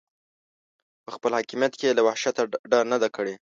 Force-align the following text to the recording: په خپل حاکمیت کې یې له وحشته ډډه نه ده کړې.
په 1.03 1.09
خپل 1.15 1.31
حاکمیت 1.37 1.73
کې 1.79 1.85
یې 1.87 1.95
له 1.97 2.03
وحشته 2.07 2.41
ډډه 2.51 2.79
نه 2.91 2.97
ده 3.01 3.09
کړې. 3.15 3.33